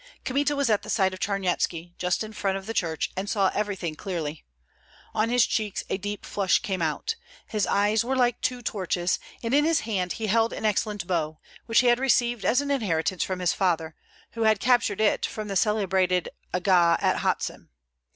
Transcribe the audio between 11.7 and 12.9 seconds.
he had received as an